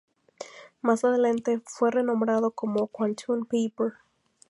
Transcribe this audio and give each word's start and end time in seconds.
Más 0.81 1.03
adelante 1.03 1.61
fue 1.63 1.91
renombrado 1.91 2.49
como 2.49 2.87
"Quantum 2.87 3.45
Paper". 3.45 3.93